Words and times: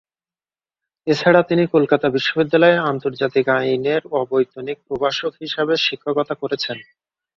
এছাড়া 1.07 1.41
তিনি 1.49 1.63
কলকাতা 1.73 2.07
বিশ্ববিদ্যালয়ে 2.09 2.77
আন্তর্জাতিক 2.91 3.45
আইনের 3.57 4.01
অবৈতনিক 4.19 4.77
প্রভাষক 4.87 5.31
হিসেবে 5.41 5.73
শিক্ষকতা 5.85 6.33
করেছেন। 6.41 6.77